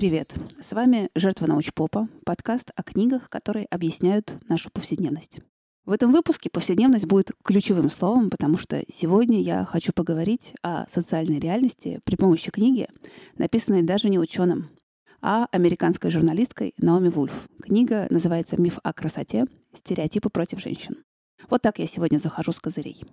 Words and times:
Привет! 0.00 0.34
С 0.62 0.72
вами 0.72 1.10
«Жертва 1.14 1.44
научпопа», 1.44 2.08
подкаст 2.24 2.70
о 2.74 2.82
книгах, 2.82 3.28
которые 3.28 3.66
объясняют 3.66 4.34
нашу 4.48 4.70
повседневность. 4.70 5.40
В 5.84 5.92
этом 5.92 6.10
выпуске 6.10 6.48
повседневность 6.48 7.04
будет 7.04 7.32
ключевым 7.44 7.90
словом, 7.90 8.30
потому 8.30 8.56
что 8.56 8.82
сегодня 8.88 9.42
я 9.42 9.66
хочу 9.66 9.92
поговорить 9.92 10.54
о 10.62 10.88
социальной 10.88 11.38
реальности 11.38 12.00
при 12.04 12.16
помощи 12.16 12.50
книги, 12.50 12.88
написанной 13.36 13.82
даже 13.82 14.08
не 14.08 14.18
ученым, 14.18 14.70
а 15.20 15.46
американской 15.52 16.10
журналисткой 16.10 16.72
Наоми 16.78 17.10
Вульф. 17.10 17.46
Книга 17.60 18.06
называется 18.08 18.58
«Миф 18.58 18.78
о 18.82 18.94
красоте. 18.94 19.44
Стереотипы 19.74 20.30
против 20.30 20.60
женщин». 20.60 20.96
Вот 21.50 21.60
так 21.60 21.78
я 21.78 21.86
сегодня 21.86 22.16
захожу 22.16 22.52
с 22.52 22.58
козырей. 22.58 23.04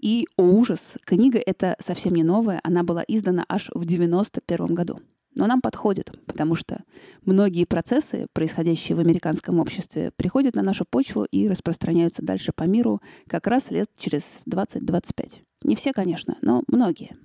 И, 0.00 0.26
о 0.36 0.42
ужас, 0.42 0.98
книга 1.06 1.38
эта 1.38 1.78
совсем 1.82 2.12
не 2.12 2.24
новая, 2.24 2.60
она 2.62 2.82
была 2.82 3.02
издана 3.08 3.46
аж 3.48 3.70
в 3.74 3.86
91 3.86 4.74
году. 4.74 5.00
Но 5.36 5.46
нам 5.46 5.60
подходит, 5.60 6.10
потому 6.26 6.54
что 6.54 6.82
многие 7.24 7.66
процессы, 7.66 8.26
происходящие 8.32 8.96
в 8.96 9.00
американском 9.00 9.60
обществе, 9.60 10.10
приходят 10.16 10.54
на 10.54 10.62
нашу 10.62 10.86
почву 10.88 11.24
и 11.24 11.46
распространяются 11.46 12.22
дальше 12.22 12.52
по 12.54 12.64
миру 12.64 13.02
как 13.28 13.46
раз 13.46 13.70
лет 13.70 13.88
через 13.98 14.22
20-25. 14.50 15.42
Не 15.64 15.76
все, 15.76 15.92
конечно, 15.92 16.36
но 16.40 16.62
многие. 16.68 17.16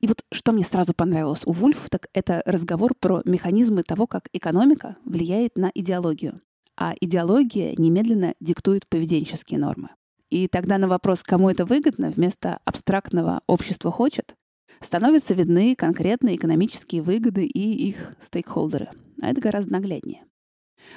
И 0.00 0.06
вот 0.06 0.24
что 0.32 0.52
мне 0.52 0.64
сразу 0.64 0.94
понравилось 0.94 1.42
у 1.44 1.52
Вульф, 1.52 1.88
так 1.90 2.08
это 2.12 2.42
разговор 2.46 2.92
про 2.98 3.22
механизмы 3.24 3.82
того, 3.82 4.06
как 4.06 4.28
экономика 4.32 4.96
влияет 5.04 5.56
на 5.56 5.70
идеологию. 5.74 6.40
А 6.76 6.94
идеология 7.00 7.74
немедленно 7.76 8.34
диктует 8.40 8.86
поведенческие 8.88 9.60
нормы. 9.60 9.90
И 10.30 10.48
тогда 10.48 10.78
на 10.78 10.88
вопрос, 10.88 11.22
кому 11.22 11.50
это 11.50 11.66
выгодно, 11.66 12.10
вместо 12.10 12.58
абстрактного 12.64 13.42
«общество 13.46 13.90
хочет», 13.90 14.34
становятся 14.82 15.34
видны 15.34 15.74
конкретные 15.74 16.36
экономические 16.36 17.02
выгоды 17.02 17.46
и 17.46 17.88
их 17.88 18.14
стейкхолдеры. 18.20 18.88
А 19.20 19.30
это 19.30 19.40
гораздо 19.40 19.72
нагляднее. 19.72 20.24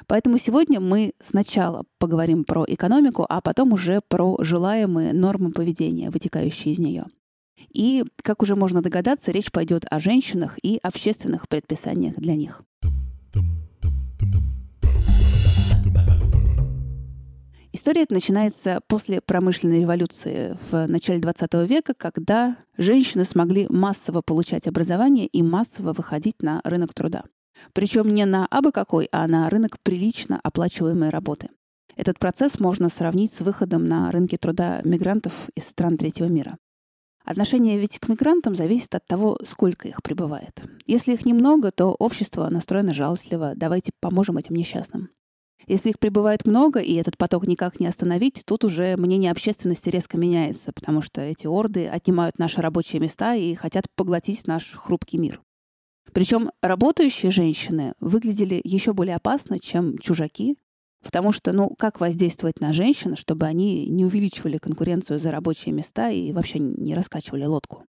Поэтому 0.07 0.37
сегодня 0.37 0.79
мы 0.79 1.13
сначала 1.21 1.85
поговорим 1.99 2.43
про 2.43 2.65
экономику, 2.67 3.25
а 3.29 3.41
потом 3.41 3.73
уже 3.73 4.01
про 4.07 4.37
желаемые 4.39 5.13
нормы 5.13 5.51
поведения, 5.51 6.09
вытекающие 6.09 6.73
из 6.73 6.79
нее. 6.79 7.05
И, 7.71 8.03
как 8.21 8.41
уже 8.41 8.55
можно 8.55 8.81
догадаться, 8.81 9.31
речь 9.31 9.51
пойдет 9.51 9.85
о 9.89 9.99
женщинах 9.99 10.57
и 10.61 10.79
общественных 10.81 11.47
предписаниях 11.47 12.15
для 12.15 12.35
них. 12.35 12.63
История 17.75 18.05
начинается 18.09 18.79
после 18.87 19.19
промышленной 19.19 19.81
революции 19.81 20.57
в 20.71 20.87
начале 20.87 21.19
20 21.19 21.53
века, 21.69 21.93
когда 21.93 22.55
женщины 22.77 23.25
смогли 23.25 23.67
массово 23.69 24.21
получать 24.21 24.65
образование 24.65 25.27
и 25.27 25.43
массово 25.43 25.91
выходить 25.91 26.41
на 26.41 26.61
рынок 26.63 26.93
труда. 26.93 27.25
Причем 27.73 28.13
не 28.13 28.23
на 28.23 28.45
абы 28.45 28.71
какой, 28.71 29.09
а 29.11 29.27
на 29.27 29.49
рынок 29.49 29.77
прилично 29.83 30.39
оплачиваемой 30.41 31.09
работы. 31.09 31.49
Этот 31.97 32.17
процесс 32.17 32.61
можно 32.61 32.87
сравнить 32.87 33.33
с 33.33 33.41
выходом 33.41 33.85
на 33.85 34.09
рынки 34.09 34.37
труда 34.37 34.79
мигрантов 34.85 35.49
из 35.53 35.67
стран 35.67 35.97
третьего 35.97 36.27
мира. 36.27 36.57
Отношение 37.25 37.77
ведь 37.77 37.99
к 37.99 38.07
мигрантам 38.07 38.55
зависит 38.55 38.95
от 38.95 39.05
того, 39.05 39.37
сколько 39.43 39.89
их 39.89 40.01
прибывает. 40.01 40.63
Если 40.85 41.11
их 41.11 41.25
немного, 41.25 41.71
то 41.71 41.93
общество 41.99 42.47
настроено 42.47 42.93
жалостливо, 42.93 43.51
давайте 43.53 43.91
поможем 43.99 44.37
этим 44.37 44.55
несчастным. 44.55 45.09
Если 45.67 45.89
их 45.89 45.99
прибывает 45.99 46.45
много, 46.45 46.79
и 46.79 46.93
этот 46.93 47.17
поток 47.17 47.47
никак 47.47 47.79
не 47.79 47.87
остановить, 47.87 48.43
тут 48.45 48.63
уже 48.63 48.95
мнение 48.97 49.31
общественности 49.31 49.89
резко 49.89 50.17
меняется, 50.17 50.71
потому 50.71 51.01
что 51.01 51.21
эти 51.21 51.47
орды 51.47 51.87
отнимают 51.87 52.37
наши 52.37 52.61
рабочие 52.61 53.01
места 53.01 53.33
и 53.33 53.55
хотят 53.55 53.85
поглотить 53.95 54.45
наш 54.45 54.73
хрупкий 54.73 55.17
мир. 55.17 55.41
Причем 56.13 56.51
работающие 56.61 57.31
женщины 57.31 57.93
выглядели 57.99 58.61
еще 58.63 58.93
более 58.93 59.15
опасно, 59.15 59.59
чем 59.59 59.97
чужаки, 59.97 60.55
потому 61.03 61.31
что, 61.31 61.51
ну, 61.51 61.75
как 61.77 61.99
воздействовать 61.99 62.61
на 62.61 62.71
женщин, 62.71 63.15
чтобы 63.15 63.47
они 63.47 63.87
не 63.87 64.05
увеличивали 64.05 64.59
конкуренцию 64.59 65.19
за 65.19 65.31
рабочие 65.31 65.73
места 65.73 66.09
и 66.11 66.31
вообще 66.31 66.59
не 66.59 66.93
раскачивали 66.95 67.45
лодку? 67.45 67.85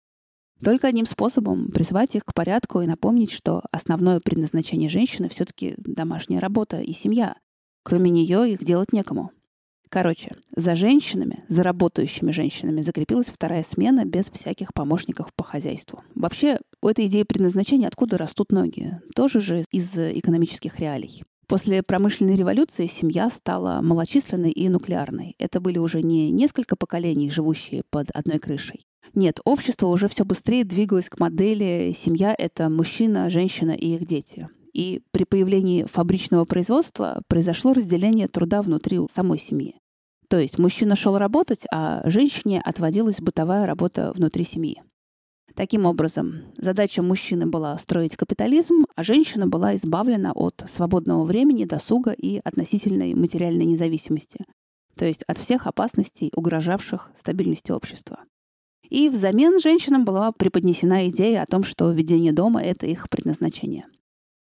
Только 0.62 0.86
одним 0.86 1.06
способом— 1.06 1.70
призвать 1.72 2.14
их 2.14 2.24
к 2.24 2.34
порядку 2.34 2.80
и 2.82 2.86
напомнить, 2.86 3.32
что 3.32 3.62
основное 3.72 4.20
предназначение 4.20 4.88
женщины 4.88 5.28
все 5.28 5.44
таки 5.44 5.74
домашняя 5.78 6.38
работа 6.38 6.80
и 6.80 6.92
семья, 6.92 7.34
Кроме 7.82 8.10
нее 8.10 8.52
их 8.52 8.64
делать 8.64 8.92
некому. 8.92 9.30
Короче, 9.88 10.36
за 10.56 10.74
женщинами, 10.74 11.44
за 11.48 11.62
работающими 11.62 12.30
женщинами 12.30 12.80
закрепилась 12.80 13.26
вторая 13.26 13.62
смена 13.62 14.06
без 14.06 14.30
всяких 14.30 14.72
помощников 14.72 15.34
по 15.34 15.44
хозяйству. 15.44 16.02
Вообще, 16.14 16.58
у 16.80 16.88
этой 16.88 17.08
идеи 17.08 17.24
предназначения 17.24 17.88
откуда 17.88 18.16
растут 18.16 18.52
ноги? 18.52 18.98
Тоже 19.14 19.42
же 19.42 19.64
из 19.70 19.92
экономических 19.98 20.80
реалий. 20.80 21.22
После 21.46 21.82
промышленной 21.82 22.36
революции 22.36 22.86
семья 22.86 23.28
стала 23.28 23.82
малочисленной 23.82 24.50
и 24.50 24.70
нуклеарной. 24.70 25.34
Это 25.38 25.60
были 25.60 25.76
уже 25.76 26.00
не 26.00 26.30
несколько 26.30 26.74
поколений, 26.76 27.30
живущие 27.30 27.82
под 27.90 28.10
одной 28.12 28.38
крышей. 28.38 28.86
Нет, 29.14 29.40
общество 29.44 29.88
уже 29.88 30.08
все 30.08 30.24
быстрее 30.24 30.64
двигалось 30.64 31.10
к 31.10 31.20
модели 31.20 31.94
«семья— 31.94 32.34
это 32.38 32.70
мужчина, 32.70 33.28
женщина 33.28 33.72
и 33.72 33.94
их 33.94 34.06
дети». 34.06 34.48
И 34.72 35.02
при 35.10 35.24
появлении 35.24 35.84
фабричного 35.84 36.44
производства 36.44 37.22
произошло 37.28 37.72
разделение 37.72 38.26
труда 38.26 38.62
внутри 38.62 39.00
самой 39.12 39.38
семьи. 39.38 39.76
То 40.28 40.38
есть 40.38 40.58
мужчина 40.58 40.96
шел 40.96 41.18
работать, 41.18 41.66
а 41.70 42.02
женщине 42.08 42.62
отводилась 42.64 43.20
бытовая 43.20 43.66
работа 43.66 44.12
внутри 44.14 44.44
семьи. 44.44 44.82
Таким 45.54 45.84
образом, 45.84 46.44
задача 46.56 47.02
мужчины 47.02 47.46
была 47.46 47.76
строить 47.76 48.16
капитализм, 48.16 48.86
а 48.96 49.04
женщина 49.04 49.46
была 49.46 49.76
избавлена 49.76 50.32
от 50.32 50.64
свободного 50.66 51.24
времени, 51.24 51.66
досуга 51.66 52.12
и 52.12 52.40
относительной 52.42 53.12
материальной 53.12 53.66
независимости, 53.66 54.46
то 54.96 55.04
есть 55.04 55.22
от 55.24 55.36
всех 55.36 55.66
опасностей, 55.66 56.32
угрожавших 56.34 57.10
стабильности 57.14 57.70
общества. 57.72 58.20
И 58.88 59.10
взамен 59.10 59.60
женщинам 59.60 60.06
была 60.06 60.32
преподнесена 60.32 61.10
идея 61.10 61.42
о 61.42 61.46
том, 61.46 61.64
что 61.64 61.90
ведение 61.90 62.32
дома— 62.32 62.62
это 62.62 62.86
их 62.86 63.10
предназначение— 63.10 63.84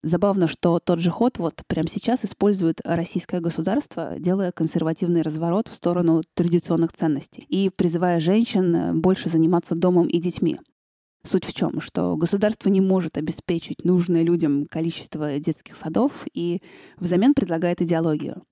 Забавно, 0.06 0.48
что 0.48 0.78
тот 0.78 1.00
же 1.00 1.10
ход 1.10 1.40
вот 1.40 1.64
прямо 1.66 1.88
сейчас 1.88 2.24
использует 2.26 2.80
российское 2.84 3.40
государство, 3.40 4.14
делая 4.20 4.52
консервативный 4.52 5.24
разворот 5.24 5.68
в 5.68 5.74
сторону 5.74 6.22
традиционных 6.36 6.94
ценностей 6.94 7.44
и 7.50 7.72
призывая 7.72 8.20
женщин 8.20 9.02
больше 9.02 9.30
заниматься 9.30 9.74
домом 9.74 10.06
и 10.06 10.20
детьми. 10.20 10.60
Суть 11.24 11.46
в 11.46 11.54
чем? 11.54 11.82
Что 11.82 12.16
государство 12.18 12.70
не 12.70 12.82
может 12.82 13.18
обеспечить 13.18 13.84
нужное 13.84 14.22
людям 14.22 14.68
количество 14.70 15.40
детских 15.40 15.76
садов 15.76 16.28
и 16.36 16.62
взамен 16.98 17.34
предлагает 17.34 17.82
идеологию. 17.82 18.44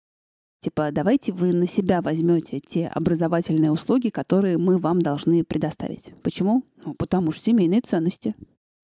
Типа, 0.59 0.89
давайте 0.91 1.33
вы 1.33 1.53
на 1.53 1.67
себя 1.67 2.01
возьмете 2.01 2.61
те 2.61 2.87
образовательные 2.87 3.71
услуги, 3.71 4.09
которые 4.09 4.57
мы 4.57 4.79
вам 4.79 5.03
должны 5.03 5.43
предоставить. 5.43 6.15
Почему? 6.23 6.63
Ну, 6.83 6.95
потому 6.95 7.31
что 7.31 7.43
семейные 7.43 7.81
ценности. 7.81 8.33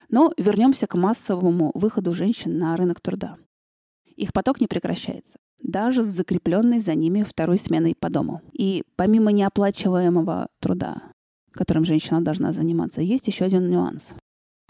Но 0.10 0.34
вернемся 0.38 0.88
к 0.88 0.96
массовому 0.96 1.72
выходу 1.74 2.14
женщин 2.14 2.58
на 2.58 2.76
рынок 2.76 3.00
труда. 3.00 3.38
Их 4.16 4.34
поток 4.34 4.60
не 4.60 4.68
прекращается, 4.68 5.40
даже 5.62 6.04
с 6.04 6.08
закрепленной 6.08 6.80
за 6.80 6.96
ними 6.96 7.24
второй 7.24 7.58
сменой 7.58 7.96
по 7.96 8.10
дому. 8.10 8.42
И 8.52 8.84
помимо 8.96 9.32
неоплачиваемого 9.32 10.50
труда, 10.60 11.04
которым 11.52 11.86
женщина 11.86 12.22
должна 12.22 12.52
заниматься, 12.52 13.02
есть 13.02 13.28
еще 13.28 13.46
один 13.46 13.70
нюанс. 13.70 14.16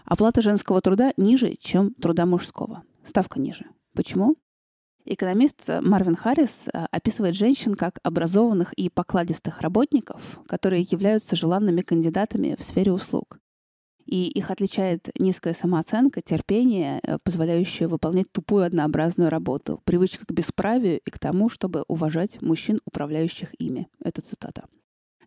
Оплата 0.04 0.42
женского 0.42 0.80
труда 0.80 1.12
ниже, 1.16 1.54
чем 1.58 1.94
труда 1.94 2.26
мужского. 2.26 2.82
Ставка 3.02 3.40
ниже. 3.40 3.66
Почему? 3.94 4.36
Экономист 5.04 5.68
Марвин 5.80 6.14
Харрис 6.14 6.68
э, 6.72 6.86
описывает 6.90 7.34
женщин 7.34 7.74
как 7.74 7.98
образованных 8.02 8.72
и 8.74 8.90
покладистых 8.90 9.60
работников, 9.60 10.40
которые 10.46 10.82
являются 10.82 11.36
желанными 11.36 11.80
кандидатами 11.80 12.54
в 12.58 12.62
сфере 12.62 12.92
услуг. 12.92 13.38
И 14.06 14.28
их 14.28 14.50
отличает 14.50 15.10
низкая 15.18 15.54
самооценка, 15.54 16.22
терпение, 16.22 17.00
э, 17.02 17.18
позволяющее 17.22 17.88
выполнять 17.88 18.30
тупую 18.32 18.64
однообразную 18.64 19.30
работу, 19.30 19.80
привычка 19.84 20.26
к 20.26 20.32
бесправию 20.32 21.00
и 21.04 21.10
к 21.10 21.18
тому, 21.18 21.48
чтобы 21.48 21.84
уважать 21.88 22.42
мужчин, 22.42 22.80
управляющих 22.84 23.54
ими. 23.60 23.88
Это 24.02 24.20
цитата. 24.20 24.64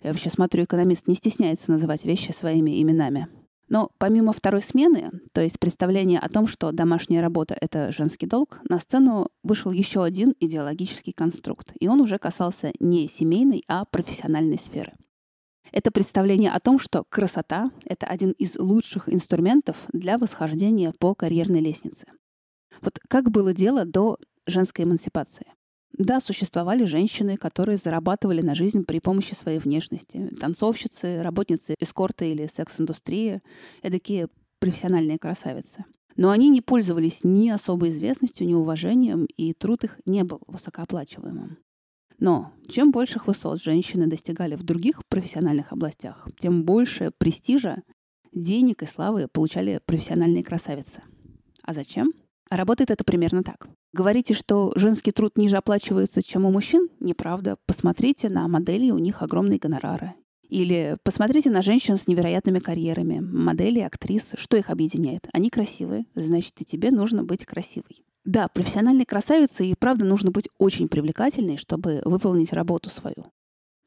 Я 0.02 0.12
вообще 0.12 0.30
смотрю, 0.30 0.66
экономист 0.66 1.08
не 1.08 1.16
стесняется 1.16 1.72
называть 1.72 2.04
вещи 2.04 2.32
своими 2.32 2.82
именами. 2.82 3.28
Но 3.70 3.90
помимо 3.98 4.34
второй 4.34 4.62
смены, 4.62 5.10
то 5.32 5.42
есть 5.42 5.60
представления 5.60 6.20
о 6.20 6.30
том, 6.30 6.48
что 6.48 6.72
домашняя 6.72 7.22
работа— 7.22 7.58
это 7.62 7.92
женский 7.92 8.28
долг, 8.28 8.60
на 8.70 8.80
сцену 8.80 9.30
вышел 9.42 9.72
еще 9.72 10.04
один 10.04 10.36
идеологический 10.40 11.14
конструкт. 11.14 11.72
И 11.80 11.88
он 11.88 12.02
уже 12.02 12.18
касался 12.18 12.72
не 12.80 13.08
семейной, 13.08 13.64
а 13.68 13.86
профессиональной 13.86 14.60
сферы. 14.60 14.94
Это 15.72 15.92
представление 15.92 16.52
о 16.52 16.60
том, 16.60 16.80
что 16.80 17.04
красота— 17.10 17.72
это 17.86 18.06
один 18.06 18.32
из 18.32 18.58
лучших 18.58 19.12
инструментов 19.12 19.86
для 19.92 20.18
восхождения 20.18 20.94
по 21.00 21.16
карьерной 21.16 21.62
лестнице. 21.62 22.06
Вот 22.82 23.00
как 23.08 23.32
было 23.32 23.54
дело 23.54 23.86
до 23.86 24.18
женской 24.46 24.86
эмансипации? 24.86 25.48
Да, 25.98 26.20
существовали 26.20 26.86
женщины, 26.86 27.38
которые 27.38 27.78
зарабатывали 27.78 28.42
на 28.42 28.56
жизнь 28.56 28.84
при 28.84 29.00
помощи 29.00 29.34
своей 29.34 29.60
внешности. 29.60 30.30
Танцовщицы, 30.40 31.22
работницы 31.22 31.76
эскорта 31.80 32.26
или 32.26 32.48
секс-индустрии— 32.48 33.42
эдакие 33.84 34.28
профессиональные 34.60 35.20
красавицы. 35.20 35.86
Но 36.16 36.32
они 36.32 36.50
не 36.50 36.62
пользовались 36.62 37.20
ни 37.24 37.50
особой 37.50 37.90
известностью, 37.90 38.48
ни 38.48 38.54
уважением, 38.54 39.26
и 39.38 39.54
труд 39.54 39.84
их 39.84 40.00
не 40.06 40.24
был 40.24 40.42
высокооплачиваемым. 40.48 41.58
Но 42.24 42.54
чем 42.70 42.92
больших 42.94 43.28
высот 43.28 43.62
женщины 43.62 44.08
достигали 44.08 44.56
в 44.56 44.64
других 44.64 45.02
профессиональных 45.10 45.74
областях, 45.74 46.26
тем 46.40 46.64
больше 46.64 47.12
престижа, 47.18 47.84
денег 48.32 48.82
и 48.82 48.86
славы 48.86 49.28
получали 49.28 49.82
профессиональные 49.86 50.42
красавицы. 50.42 51.04
А 51.64 51.74
зачем? 51.74 52.14
Работает 52.50 52.92
это 52.92 53.04
примерно 53.04 53.44
так. 53.44 53.68
Говорите, 53.92 54.34
что 54.36 54.72
женский 54.78 55.12
труд 55.12 55.38
ниже 55.38 55.58
оплачивается, 55.58 56.24
чем 56.24 56.46
у 56.46 56.50
мужчин? 56.50 56.88
Неправда. 57.02 57.58
Посмотрите 57.66 58.30
на 58.30 58.48
модели, 58.48 58.90
у 58.92 59.00
них 59.00 59.22
огромные 59.22 59.60
гонорары. 59.60 60.14
Или 60.48 60.96
посмотрите 61.04 61.50
на 61.50 61.62
женщин 61.62 61.98
с 61.98 62.08
невероятными 62.08 62.60
карьерами, 62.60 63.20
модели, 63.20 63.82
актрис. 63.82 64.36
Что 64.38 64.56
их 64.56 64.70
объединяет? 64.70 65.28
Они 65.34 65.50
красивые, 65.50 66.06
значит, 66.16 66.54
и 66.62 66.64
тебе 66.64 66.90
нужно 66.92 67.26
быть 67.26 67.46
красивой. 67.46 68.06
Да, 68.26 68.48
профессиональной 68.48 69.06
красавице 69.06 69.66
и 69.66 69.76
правда 69.76 70.06
нужно 70.06 70.32
быть 70.32 70.48
очень 70.58 70.88
привлекательной, 70.88 71.58
чтобы 71.58 72.02
выполнить 72.06 72.54
работу 72.54 72.90
свою. 72.90 73.32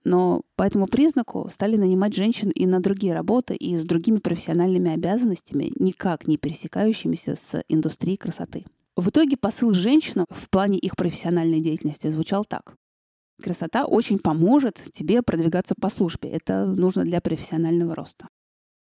Но 0.04 0.42
по 0.54 0.62
этому 0.62 0.86
признаку 0.86 1.48
стали 1.50 1.76
нанимать 1.76 2.14
женщин 2.14 2.50
и 2.50 2.66
на 2.66 2.80
другие 2.80 3.12
работы, 3.12 3.56
и 3.56 3.76
с 3.76 3.84
другими 3.84 4.18
профессиональными 4.18 4.92
обязанностями, 4.92 5.72
никак 5.76 6.28
не 6.28 6.36
пересекающимися 6.36 7.34
с 7.34 7.62
индустрией 7.68 8.16
красоты. 8.16 8.64
В 8.94 9.08
итоге 9.08 9.36
посыл 9.36 9.72
женщинам 9.72 10.26
в 10.30 10.48
плане 10.48 10.78
их 10.78 10.96
профессиональной 10.96 11.60
деятельности 11.60 12.08
звучал 12.08 12.44
так. 12.44 12.76
Красота 13.42 13.84
очень 13.84 14.18
поможет 14.18 14.82
тебе 14.92 15.22
продвигаться 15.22 15.74
по 15.74 15.88
службе. 15.88 16.30
Это 16.30 16.66
нужно 16.66 17.04
для 17.04 17.20
профессионального 17.20 17.94
роста. 17.94 18.28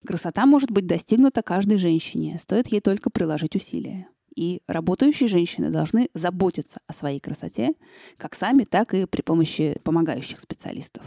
Красота 0.06 0.46
может 0.46 0.72
быть 0.72 0.88
достигнута 0.88 1.44
каждой 1.44 1.78
женщине, 1.78 2.40
стоит 2.42 2.70
ей 2.70 2.80
только 2.80 3.10
приложить 3.10 3.56
усилия. 3.56 4.08
И 4.40 4.62
работающие 4.68 5.28
женщины 5.28 5.70
должны 5.70 6.10
заботиться 6.14 6.80
о 6.88 6.94
своей 6.94 7.20
красоте, 7.20 7.74
как 8.16 8.36
сами, 8.36 8.64
так 8.64 8.94
и 8.94 9.06
при 9.06 9.22
помощи 9.22 9.78
помогающих 9.84 10.40
специалистов. 10.40 11.04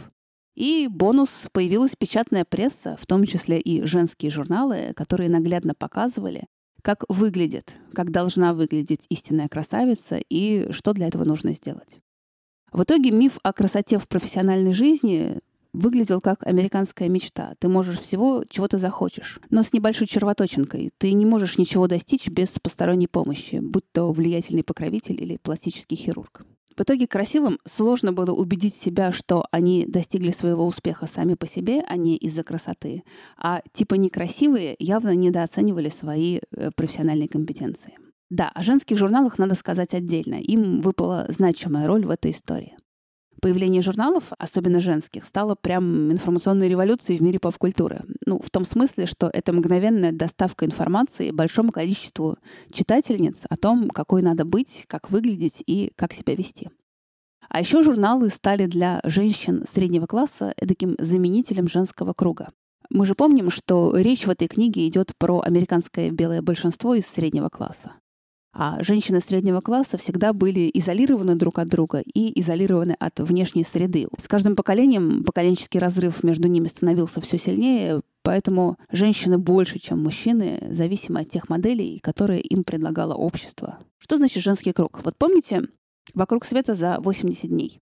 И 0.53 0.87
бонус 0.87 1.49
появилась 1.51 1.95
печатная 1.95 2.45
пресса, 2.45 2.95
в 2.95 3.07
том 3.07 3.25
числе 3.25 3.59
и 3.59 3.87
женские 3.87 4.29
журналы, 4.29 4.93
которые 4.95 5.31
наглядно 5.31 5.73
показывали, 5.73 6.45
как 6.83 7.05
выглядит, 7.09 7.75
как 7.95 8.11
должна 8.11 8.53
выглядеть 8.53 9.07
истинная 9.09 9.47
красавица 9.47 10.19
и 10.29 10.71
что 10.71 10.93
для 10.93 11.07
этого 11.07 11.23
нужно 11.23 11.53
сделать. 11.53 12.01
В 12.71 12.83
итоге 12.83 13.09
миф 13.09 13.39
о 13.41 13.51
красоте 13.51 13.97
в 13.97 14.07
профессиональной 14.07 14.73
жизни 14.73 15.39
выглядел 15.73 16.21
как 16.21 16.45
американская 16.45 17.09
мечта. 17.09 17.55
Ты 17.59 17.67
можешь 17.67 17.99
всего, 17.99 18.43
чего 18.49 18.67
ты 18.67 18.77
захочешь, 18.77 19.39
но 19.49 19.63
с 19.63 19.73
небольшой 19.73 20.07
червоточинкой. 20.07 20.91
Ты 20.97 21.13
не 21.13 21.25
можешь 21.25 21.57
ничего 21.57 21.87
достичь 21.87 22.29
без 22.29 22.49
посторонней 22.59 23.07
помощи, 23.07 23.59
будь 23.61 23.91
то 23.91 24.11
влиятельный 24.11 24.63
покровитель 24.63 25.21
или 25.21 25.37
пластический 25.37 25.97
хирург. 25.97 26.45
В 26.75 26.81
итоге 26.81 27.07
красивым 27.07 27.59
сложно 27.67 28.13
было 28.13 28.31
убедить 28.31 28.73
себя, 28.73 29.11
что 29.11 29.45
они 29.51 29.85
достигли 29.87 30.31
своего 30.31 30.65
успеха 30.65 31.05
сами 31.05 31.35
по 31.35 31.45
себе, 31.45 31.83
а 31.87 31.97
не 31.97 32.17
из-за 32.17 32.43
красоты. 32.43 33.03
А 33.37 33.61
типа 33.73 33.93
некрасивые 33.93 34.75
явно 34.79 35.13
недооценивали 35.15 35.89
свои 35.89 36.39
э, 36.39 36.71
профессиональные 36.75 37.29
компетенции. 37.29 37.95
Да, 38.31 38.49
о 38.55 38.63
женских 38.63 38.97
журналах 38.97 39.37
надо 39.37 39.53
сказать 39.53 39.93
отдельно. 39.93 40.35
Им 40.35 40.81
выпала 40.81 41.27
значимая 41.29 41.85
роль 41.85 42.05
в 42.05 42.09
этой 42.09 42.31
истории. 42.31 42.75
Появление 43.43 43.81
журналов, 43.81 44.31
особенно 44.39 44.79
женских, 44.79 45.25
стало 45.25 45.55
прям 45.55 46.13
информационной 46.13 46.69
революцией 46.69 47.17
в 47.17 47.21
мире 47.21 47.39
поп-культуры. 47.39 48.03
Ну, 48.25 48.39
в 48.39 48.49
том 48.49 48.63
смысле, 48.63 49.05
что 49.05 49.29
это 49.33 49.51
мгновенная 49.51 50.13
доставка 50.13 50.63
информации 50.63 51.29
большому 51.31 51.73
количеству 51.73 52.37
читательниц 52.71 53.43
о 53.49 53.57
том, 53.57 53.89
какой 53.89 54.21
надо 54.21 54.45
быть, 54.45 54.85
как 54.87 55.11
выглядеть 55.11 55.61
и 55.67 55.91
как 55.97 56.13
себя 56.13 56.35
вести. 56.35 56.69
А 57.49 57.59
еще 57.59 57.83
журналы 57.83 58.29
стали 58.29 58.65
для 58.65 59.01
женщин 59.03 59.65
среднего 59.69 60.05
класса 60.05 60.53
таким 60.57 60.95
заменителем 60.97 61.67
женского 61.67 62.13
круга. 62.13 62.47
Мы 62.89 63.05
же 63.05 63.13
помним, 63.13 63.49
что 63.49 63.93
речь 63.97 64.25
в 64.25 64.29
этой 64.29 64.47
книге 64.47 64.87
идет 64.87 65.11
про 65.17 65.41
американское 65.41 66.11
белое 66.11 66.41
большинство 66.41 66.95
из 66.95 67.07
среднего 67.07 67.49
класса. 67.49 67.91
А 68.53 68.83
женщины 68.83 69.19
среднего 69.19 69.61
класса 69.61 69.97
всегда 69.97 70.31
были 70.31 70.69
изолированы 70.73 71.35
друг 71.35 71.57
от 71.57 71.67
друга 71.67 72.03
и 72.05 72.39
изолированы 72.39 72.95
от 72.99 73.19
внешней 73.19 73.63
среды. 73.63 74.07
С 74.21 74.27
каждым 74.27 74.55
поколением 74.55 75.23
поколенческий 75.23 75.79
разрыв 75.79 76.23
между 76.23 76.47
ними 76.47 76.67
становился 76.67 77.19
все 77.19 77.39
сильнее, 77.39 78.01
поэтому 78.21 78.77
женщины 78.91 79.39
больше, 79.39 79.79
чем 79.79 80.03
мужчины, 80.03 80.59
зависимы 80.69 81.21
от 81.21 81.29
тех 81.29 81.49
моделей, 81.49 81.99
которые 81.99 82.41
им 82.41 82.63
предлагало 82.63 83.15
общество. 83.15 83.79
Что 83.97 84.17
значит 84.17 84.43
женский 84.43 84.71
круг? 84.71 85.01
Вот 85.03 85.17
помните 85.17 85.63
«Вокруг 86.13 86.45
света 86.45 86.75
за 86.75 86.99
80 86.99 87.49
дней»? 87.49 87.79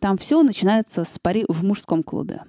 Там 0.00 0.18
все 0.18 0.42
начинается 0.42 1.04
с 1.04 1.18
пари 1.20 1.44
в 1.46 1.62
мужском 1.62 2.02
клубе. 2.02 2.42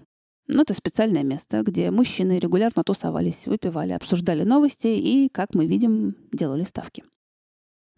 Ну, 0.48 0.64
это 0.64 0.74
специальное 0.74 1.24
место, 1.24 1.62
где 1.62 1.92
мужчины 1.92 2.40
регулярно 2.40 2.84
тусовались, 2.84 3.46
выпивали, 3.46 3.92
обсуждали 3.92 4.44
новости 4.44 4.88
и, 4.88 5.30
как 5.30 5.54
мы 5.54 5.68
видим, 5.68 6.16
делали 6.32 6.64
ставки. 6.64 7.04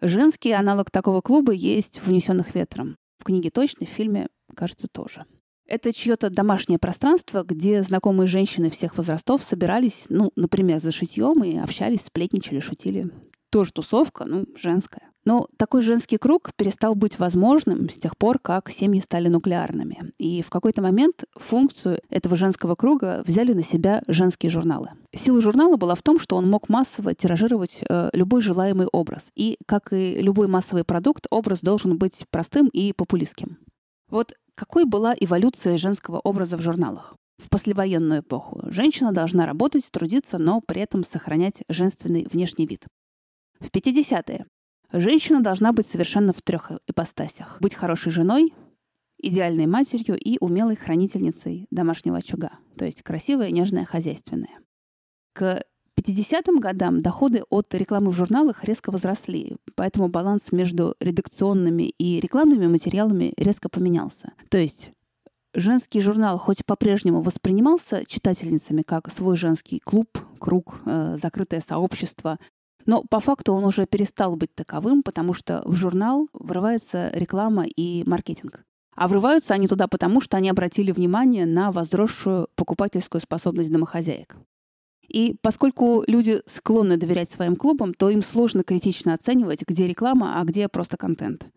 Женский 0.06 0.52
аналог 0.52 0.92
такого 0.92 1.22
клуба 1.22 1.54
есть 1.54 2.00
в 2.00 2.08
«Внесенных 2.08 2.56
ветром». 2.56 2.98
В 3.20 3.24
книге 3.24 3.52
точно, 3.52 3.86
в 3.86 3.90
фильме, 3.90 4.28
кажется, 4.54 4.88
тоже. 4.92 5.26
Это 5.66 5.94
чье-то 5.94 6.30
домашнее 6.30 6.78
пространство, 6.78 7.44
где 7.44 7.82
знакомые 7.84 8.28
женщины 8.28 8.70
всех 8.70 8.98
возрастов 8.98 9.42
собирались, 9.46 10.08
ну, 10.10 10.34
например, 10.36 10.82
за 10.82 10.92
шитьем 10.92 11.42
и 11.46 11.56
общались, 11.56 12.02
сплетничали, 12.02 12.60
шутили. 12.60 13.12
Тоже 13.50 13.72
тусовка, 13.72 14.26
ну, 14.26 14.46
женская. 14.58 15.13
Но 15.26 15.48
такой 15.58 15.82
женский 15.82 16.18
круг 16.18 16.52
перестал 16.56 16.96
быть 16.96 17.20
возможным 17.20 17.90
с 17.90 17.98
тех 17.98 18.18
пор, 18.18 18.40
как 18.40 18.70
семьи 18.70 19.00
стали 19.00 19.30
нуклеарными. 19.30 20.12
И 20.18 20.42
в 20.42 20.50
какой-то 20.50 20.82
момент 20.82 21.24
функцию 21.36 22.00
этого 22.10 22.36
женского 22.36 22.76
круга 22.76 23.24
взяли 23.26 23.54
на 23.54 23.64
себя 23.64 24.04
женские 24.08 24.50
журналы. 24.50 24.90
Сила 25.16 25.42
журнала 25.42 25.78
была 25.78 25.96
в 25.96 26.02
том, 26.02 26.20
что 26.20 26.36
он 26.36 26.50
мог 26.50 26.70
массово 26.70 27.14
тиражировать 27.14 27.84
э, 27.88 28.10
любой 28.14 28.42
желаемый 28.42 28.88
образ. 28.92 29.28
И, 29.36 29.58
как 29.66 29.94
и 29.94 30.16
любой 30.16 30.48
массовый 30.48 30.84
продукт, 30.84 31.28
образ 31.30 31.62
должен 31.62 31.98
быть 31.98 32.26
простым 32.30 32.68
и 32.68 32.94
популистским. 32.94 33.58
Вот 34.10 34.34
какой 34.56 34.86
была 34.86 35.16
эволюция 35.20 35.78
женского 35.78 36.20
образа 36.20 36.58
в 36.58 36.62
журналах? 36.62 37.16
В 37.42 37.50
послевоенную 37.50 38.22
эпоху 38.22 38.62
женщина 38.70 39.12
должна 39.12 39.46
работать, 39.46 39.90
трудиться, 39.92 40.38
но 40.38 40.62
при 40.62 40.82
этом 40.82 41.04
сохранять 41.04 41.64
женственный 41.68 42.28
внешний 42.32 42.68
вид. 42.68 42.86
В 43.60 43.70
50-е 43.70 44.46
Женщина 44.94 45.42
должна 45.42 45.74
быть 45.74 45.88
совершенно 45.88 46.34
в 46.34 46.42
трех 46.44 46.72
ипостасях. 46.88 47.58
Быть 47.60 47.74
хорошей 47.74 48.12
женой, 48.12 48.54
идеальной 49.18 49.66
матерью 49.66 50.16
и 50.16 50.38
умелой 50.40 50.76
хранительницей 50.76 51.66
домашнего 51.72 52.18
очага. 52.18 52.52
То 52.78 52.86
есть 52.86 53.02
красивая, 53.02 53.50
нежная, 53.50 53.86
хозяйственная. 53.86 54.60
К 55.34 55.64
50-м 56.00 56.60
годам 56.60 57.00
доходы 57.00 57.44
от 57.50 57.74
рекламы 57.74 58.12
в 58.12 58.16
журналах 58.16 58.64
резко 58.64 58.92
возросли, 58.92 59.58
поэтому 59.76 60.10
баланс 60.10 60.52
между 60.52 60.96
редакционными 61.00 61.84
и 61.98 62.20
рекламными 62.20 62.68
материалами 62.68 63.34
резко 63.38 63.70
поменялся. 63.70 64.34
То 64.50 64.60
есть 64.60 64.92
женский 65.56 66.02
журнал 66.02 66.38
хоть 66.38 66.66
по-прежнему 66.66 67.24
воспринимался 67.24 68.04
читательницами 68.06 68.84
как 68.84 69.12
свой 69.12 69.38
женский 69.38 69.80
клуб, 69.80 70.20
круг, 70.40 70.82
э, 70.86 71.18
закрытое 71.20 71.62
сообщество, 71.62 72.38
но 72.86 73.04
по 73.04 73.20
факту 73.20 73.54
он 73.54 73.66
уже 73.66 73.86
перестал 73.86 74.36
быть 74.36 74.54
таковым, 74.56 75.04
потому 75.04 75.34
что 75.34 75.62
в 75.66 75.76
журнал 75.76 76.28
врывается 76.34 77.10
реклама 77.14 77.66
и 77.66 78.04
маркетинг. 78.06 78.66
А 78.96 79.08
врываются 79.08 79.54
они 79.54 79.68
туда 79.68 79.88
потому, 79.88 80.22
что 80.22 80.38
они 80.38 80.50
обратили 80.50 80.92
внимание 80.92 81.46
на 81.46 81.72
возросшую 81.72 82.48
покупательскую 82.56 83.22
способность 83.22 83.72
домохозяек. 83.72 84.38
И 85.08 85.36
поскольку 85.42 86.04
люди 86.08 86.42
склонны 86.46 86.98
доверять 86.98 87.30
своим 87.30 87.56
клубам, 87.56 87.94
то 87.94 88.10
им 88.10 88.22
сложно 88.22 88.64
критично 88.64 89.14
оценивать, 89.14 89.64
где 89.68 89.88
реклама, 89.88 90.40
а 90.40 90.44
где 90.44 90.68
просто 90.68 90.98
контент. 90.98 91.48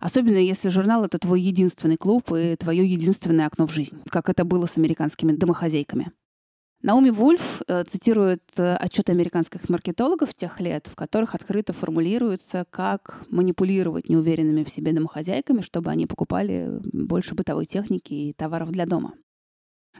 Особенно 0.00 0.36
если 0.36 0.68
журнал— 0.68 1.04
это 1.06 1.18
твой 1.18 1.40
единственный 1.40 1.96
клуб 1.96 2.32
и 2.32 2.54
твое 2.56 2.86
единственное 2.86 3.46
окно 3.46 3.66
в 3.66 3.72
жизнь, 3.72 4.00
как 4.10 4.28
это 4.28 4.44
было 4.44 4.66
с 4.66 4.76
американскими 4.78 5.32
домохозяйками. 5.32 6.12
Науми 6.80 7.10
Вульф 7.10 7.62
э, 7.66 7.82
цитирует 7.84 8.42
э, 8.56 8.76
отчеты 8.76 9.10
американских 9.10 9.68
маркетологов 9.68 10.32
тех 10.32 10.60
лет, 10.60 10.86
в 10.86 10.94
которых 10.94 11.34
открыто 11.34 11.72
формулируется, 11.72 12.66
как 12.70 13.24
манипулировать 13.30 14.08
неуверенными 14.08 14.62
в 14.62 14.70
себе 14.70 14.92
домохозяйками, 14.92 15.60
чтобы 15.60 15.90
они 15.90 16.06
покупали 16.06 16.80
больше 16.92 17.34
бытовой 17.34 17.66
техники 17.66 18.12
и 18.12 18.32
товаров 18.32 18.70
для 18.70 18.86
дома. 18.86 19.14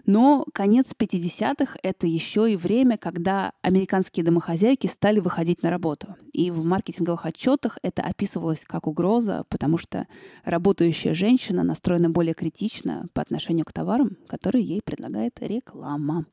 Но 0.07 0.47
конец 0.55 0.93
50-х— 0.97 1.77
это 1.83 2.07
еще 2.07 2.51
и 2.53 2.57
время, 2.57 2.97
когда 2.97 3.53
американские 3.63 4.25
домохозяйки 4.25 4.87
стали 4.87 5.19
выходить 5.19 5.65
на 5.65 5.71
работу. 5.71 6.15
И 6.33 6.53
в 6.53 6.65
маркетинговых 6.65 7.27
отчетах 7.27 7.79
это 7.83 8.03
описывалось 8.03 8.65
как 8.65 8.87
угроза, 8.87 9.45
потому 9.49 9.79
что 9.79 10.07
работающая 10.45 11.15
женщина 11.15 11.65
настроена 11.65 12.09
более 12.09 12.35
критично 12.35 13.09
по 13.15 13.21
отношению 13.21 13.65
к 13.65 13.73
товарам, 13.73 14.17
которые 14.29 14.65
ей 14.65 14.81
предлагает 14.81 15.41
реклама. 15.41 16.27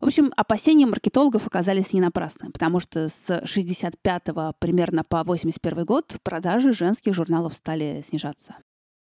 В 0.00 0.06
общем, 0.06 0.32
опасения 0.36 0.86
маркетологов 0.86 1.46
оказались 1.46 1.92
не 1.92 2.00
напрасны, 2.00 2.50
потому 2.50 2.78
что 2.78 3.08
с 3.08 3.42
65 3.44 4.22
примерно 4.60 5.02
по 5.02 5.24
81 5.24 5.84
год 5.84 6.18
продажи 6.22 6.72
женских 6.72 7.14
журналов 7.14 7.54
стали 7.54 8.04
снижаться. 8.06 8.56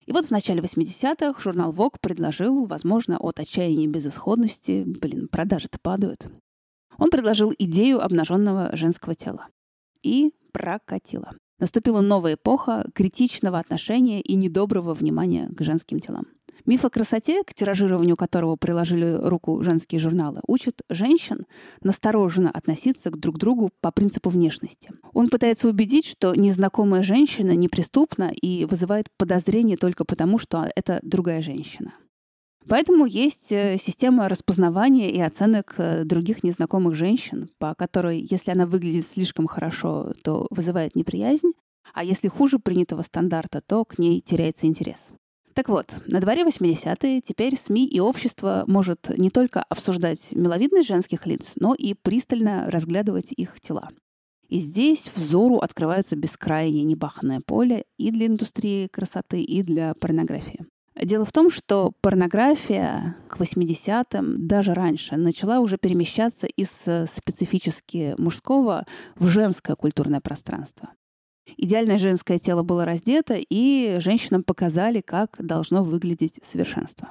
И 0.05 0.12
вот 0.12 0.25
в 0.25 0.31
начале 0.31 0.62
80-х 0.62 1.41
журнал 1.41 1.71
Vogue 1.71 1.95
предложил, 2.01 2.65
возможно, 2.65 3.17
от 3.17 3.39
отчаяния 3.39 3.86
и 3.86 3.88
безысходности, 3.88 4.83
блин, 4.86 5.29
продажи-то 5.29 5.77
падают, 5.81 6.27
он 6.98 7.10
предложил 7.10 7.53
идею 7.57 8.03
обнаженного 8.03 8.75
женского 8.75 9.15
тела. 9.15 9.48
И 10.03 10.33
прокатило. 10.51 11.31
Наступила 11.60 12.01
новая 12.01 12.33
эпоха 12.33 12.86
критичного 12.93 13.60
отношения 13.60 14.19
и 14.19 14.36
недоброго 14.36 14.93
внимания 14.93 15.48
к 15.55 15.63
женским 15.63 16.00
телам. 16.00 16.25
Миф 16.65 16.85
о 16.85 16.89
красоте, 16.89 17.43
к 17.43 17.53
тиражированию 17.53 18.15
которого 18.15 18.55
приложили 18.55 19.19
руку 19.21 19.61
женские 19.63 19.99
журналы, 19.99 20.41
учит 20.47 20.81
женщин 20.89 21.45
настороженно 21.81 22.51
относиться 22.51 23.09
к 23.09 23.17
друг 23.17 23.37
другу 23.37 23.71
по 23.81 23.91
принципу 23.91 24.29
внешности. 24.29 24.91
Он 25.13 25.29
пытается 25.29 25.69
убедить, 25.69 26.05
что 26.05 26.33
незнакомая 26.35 27.03
женщина 27.03 27.55
неприступна 27.55 28.31
и 28.31 28.65
вызывает 28.65 29.07
подозрение 29.17 29.77
только 29.77 30.05
потому, 30.05 30.37
что 30.37 30.69
это 30.75 30.99
другая 31.01 31.41
женщина. 31.41 31.93
Поэтому 32.67 33.05
есть 33.05 33.51
э, 33.51 33.77
система 33.79 34.29
распознавания 34.29 35.09
и 35.09 35.19
оценок 35.19 35.75
э, 35.77 36.03
других 36.03 36.43
незнакомых 36.43 36.93
женщин, 36.95 37.49
по 37.57 37.73
которой, 37.73 38.19
если 38.19 38.51
она 38.51 38.67
выглядит 38.67 39.07
слишком 39.07 39.47
хорошо, 39.47 40.13
то 40.23 40.45
вызывает 40.51 40.95
неприязнь, 40.95 41.53
а 41.93 42.03
если 42.03 42.27
хуже 42.27 42.59
принятого 42.59 43.01
стандарта, 43.01 43.61
то 43.65 43.83
к 43.83 43.97
ней 43.97 44.21
теряется 44.21 44.67
интерес. 44.67 45.11
Так 45.53 45.67
вот, 45.67 46.01
на 46.08 46.22
дворе 46.22 46.43
80-е 46.43 47.22
теперь 47.22 47.58
СМИ 47.58 47.86
и 47.86 48.00
общество 48.00 48.63
может 48.67 49.10
не 49.17 49.29
только 49.29 49.62
обсуждать 49.63 50.31
миловидность 50.31 50.88
женских 50.88 51.25
лиц, 51.25 51.53
но 51.58 51.75
и 51.75 51.93
пристально 51.93 52.70
разглядывать 52.70 53.34
их 53.34 53.60
тела. 53.60 53.89
И 54.48 54.60
здесь 54.60 55.12
взору 55.13 55.58
открываются 55.58 56.15
бескрайнее 56.15 56.84
небаханное 56.84 57.41
поле 57.46 57.84
и 57.98 58.12
для 58.12 58.27
индустрии 58.27 58.88
красоты, 58.88 59.41
и 59.41 59.62
для 59.63 59.93
порнографии. 59.93 60.65
Дело 60.96 61.25
в 61.25 61.31
том, 61.31 61.50
что 61.50 61.93
порнография 62.01 63.15
к 63.29 63.38
80-м, 63.38 64.48
даже 64.48 64.74
раньше, 64.74 65.15
начала 65.15 65.60
уже 65.60 65.77
перемещаться 65.77 66.48
из 66.48 66.70
специфически 66.70 68.13
мужского 68.17 68.86
в 69.15 69.27
женское 69.27 69.75
культурное 69.75 70.20
пространство. 70.20 70.89
Идеальное 71.57 71.98
женское 71.98 72.38
тело 72.38 72.63
было 72.63 72.86
раздето, 72.86 73.36
и 73.38 73.98
женщинам 74.00 74.43
показали, 74.43 75.01
как 75.01 75.36
должно 75.39 75.83
выглядеть 75.83 76.39
совершенство. 76.43 77.10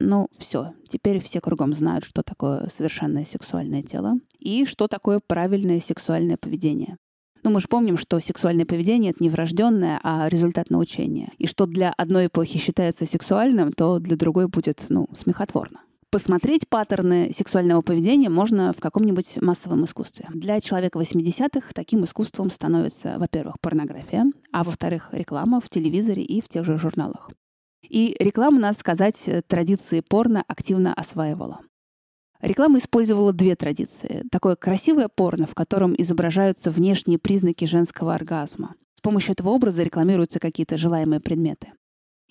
Ну, 0.00 0.28
все. 0.38 0.74
Теперь 0.88 1.20
все 1.20 1.40
кругом 1.40 1.72
знают, 1.72 2.04
что 2.04 2.22
такое 2.22 2.68
совершенное 2.68 3.24
сексуальное 3.24 3.82
тело 3.82 4.14
и 4.38 4.64
что 4.64 4.86
такое 4.86 5.20
правильное 5.26 5.80
сексуальное 5.80 6.36
поведение. 6.36 6.96
Ну, 7.42 7.50
мы 7.50 7.60
же 7.60 7.68
помним, 7.68 7.96
что 7.96 8.20
сексуальное 8.20 8.66
поведение— 8.66 9.10
это 9.12 9.22
не 9.22 9.30
врожденное, 9.30 10.00
а 10.02 10.28
результат 10.28 10.70
научения. 10.70 11.32
И 11.38 11.46
что 11.46 11.66
для 11.66 11.92
одной 11.96 12.26
эпохи 12.26 12.58
считается 12.58 13.06
сексуальным, 13.06 13.72
то 13.72 13.98
для 13.98 14.16
другой 14.16 14.48
будет, 14.48 14.84
ну, 14.88 15.08
смехотворно. 15.16 15.80
Посмотреть 16.10 16.66
паттерны 16.70 17.30
сексуального 17.36 17.82
поведения 17.82 18.30
можно 18.30 18.72
в 18.72 18.80
каком-нибудь 18.80 19.42
массовом 19.42 19.84
искусстве. 19.84 20.26
Для 20.32 20.58
человека 20.62 20.98
80-х 20.98 21.72
таким 21.74 22.04
искусством 22.04 22.50
становится, 22.50 23.16
во-первых, 23.18 23.56
порнография, 23.60 24.24
а 24.50 24.64
во-вторых, 24.64 25.10
реклама 25.12 25.60
в 25.60 25.68
телевизоре 25.68 26.22
и 26.22 26.40
в 26.40 26.48
тех 26.48 26.64
же 26.64 26.78
журналах. 26.78 27.30
И 27.82 28.16
реклама, 28.20 28.58
надо 28.58 28.78
сказать, 28.78 29.22
традиции 29.48 30.00
порно 30.00 30.42
активно 30.48 30.94
осваивала. 30.94 31.60
Реклама 32.40 32.78
использовала 32.78 33.34
две 33.34 33.54
традиции. 33.54 34.24
Такое 34.30 34.56
красивое 34.56 35.08
порно, 35.08 35.46
в 35.46 35.54
котором 35.54 35.94
изображаются 35.98 36.70
внешние 36.70 37.18
признаки 37.18 37.66
женского 37.66 38.14
оргазма. 38.14 38.74
С 38.96 39.02
помощью 39.02 39.32
этого 39.32 39.50
образа 39.50 39.82
рекламируются 39.82 40.38
какие-то 40.38 40.78
желаемые 40.78 41.20
предметы. 41.20 41.72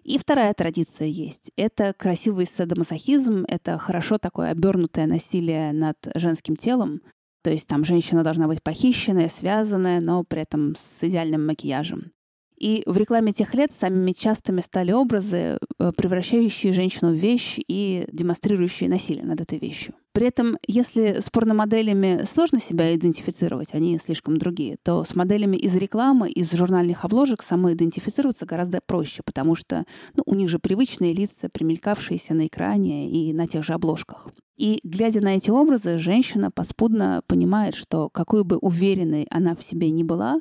И 0.07 0.17
вторая 0.17 0.53
традиция 0.53 1.07
есть. 1.09 1.51
Это 1.57 1.93
красивый 1.93 2.45
садомасохизм, 2.45 3.43
это 3.45 3.77
хорошо 3.77 4.17
такое 4.17 4.51
обернутое 4.51 5.05
насилие 5.05 5.73
над 5.73 5.97
женским 6.15 6.55
телом. 6.55 7.01
То 7.43 7.51
есть 7.51 7.67
там 7.67 7.83
женщина 7.83 8.23
должна 8.23 8.47
быть 8.47 8.63
похищенная, 8.63 9.27
связанная, 9.27 9.99
но 9.99 10.23
при 10.23 10.43
этом 10.43 10.75
с 10.77 11.03
идеальным 11.03 11.45
макияжем. 11.45 12.13
И 12.57 12.83
в 12.85 12.95
рекламе 12.95 13.33
тех 13.33 13.53
лет 13.53 13.73
самыми 13.73 14.13
частыми 14.13 14.61
стали 14.61 14.93
образы, 14.93 15.57
э, 15.77 15.91
превращающие 15.91 16.71
женщину 16.71 17.11
в 17.11 17.15
вещь 17.15 17.59
и 17.67 18.07
демонстрирующие 18.09 18.89
насилие 18.89 19.25
над 19.25 19.41
этой 19.41 19.59
вещью. 19.59 19.93
При 20.17 20.25
этом, 20.25 20.57
если 20.65 21.21
с 21.21 21.29
порномоделями 21.29 22.23
сложно 22.23 22.59
себя 22.59 22.95
идентифицировать, 22.95 23.75
они 23.75 23.99
слишком 23.99 24.39
другие, 24.39 24.77
то 24.81 25.03
с 25.03 25.13
моделями 25.13 25.57
из 25.57 25.75
рекламы, 25.75 26.31
из 26.31 26.51
журнальных 26.53 27.05
обложек 27.05 27.43
самоидентифицироваться 27.43 28.47
гораздо 28.47 28.79
проще, 28.83 29.21
потому 29.23 29.53
что 29.53 29.85
ну, 30.15 30.23
у 30.25 30.33
них 30.33 30.49
же 30.49 30.57
привычные 30.57 31.13
лица, 31.13 31.49
примелькавшиеся 31.49 32.33
на 32.33 32.47
экране 32.47 33.11
и 33.11 33.31
на 33.31 33.45
тех 33.45 33.63
же 33.63 33.73
обложках. 33.73 34.29
И 34.57 34.79
глядя 34.83 35.21
на 35.21 35.35
эти 35.35 35.51
образы, 35.51 35.99
женщина 35.99 36.49
поспудно 36.49 37.21
понимает, 37.27 37.75
что 37.75 38.09
какой 38.09 38.43
бы 38.43 38.57
уверенной 38.57 39.27
она 39.29 39.53
в 39.53 39.61
себе 39.61 39.91
ни 39.91 40.01
была, 40.01 40.39